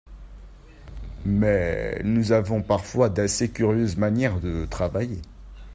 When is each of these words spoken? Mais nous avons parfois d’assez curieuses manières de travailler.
Mais 1.25 2.01
nous 2.03 2.31
avons 2.31 2.63
parfois 2.63 3.09
d’assez 3.09 3.51
curieuses 3.51 3.97
manières 3.97 4.39
de 4.39 4.65
travailler. 4.65 5.21